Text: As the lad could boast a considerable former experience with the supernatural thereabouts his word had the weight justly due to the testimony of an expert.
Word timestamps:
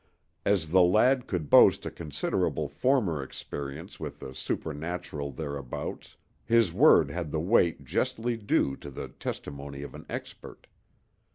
As 0.47 0.69
the 0.71 0.81
lad 0.81 1.27
could 1.27 1.47
boast 1.51 1.85
a 1.85 1.91
considerable 1.91 2.67
former 2.67 3.21
experience 3.21 3.99
with 3.99 4.17
the 4.19 4.33
supernatural 4.33 5.31
thereabouts 5.31 6.17
his 6.43 6.73
word 6.73 7.11
had 7.11 7.29
the 7.31 7.39
weight 7.39 7.83
justly 7.85 8.35
due 8.35 8.75
to 8.77 8.89
the 8.89 9.09
testimony 9.09 9.83
of 9.83 9.93
an 9.93 10.07
expert. 10.09 10.65